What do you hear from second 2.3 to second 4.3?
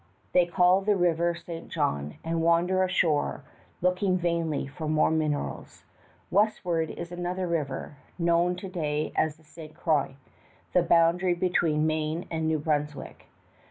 wander ashore, looking